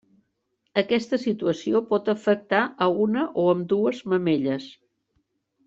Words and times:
Aquesta 0.81 1.19
situació 1.23 1.83
pot 1.91 2.09
afectar 2.15 2.63
a 2.87 2.89
una 3.05 3.29
o 3.43 3.47
ambdues 3.53 4.01
mamelles. 4.17 4.67